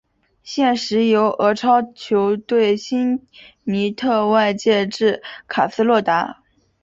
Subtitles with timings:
[0.41, 3.27] 现时由俄超球队辛
[3.65, 6.41] 尼特外借至卡斯洛达。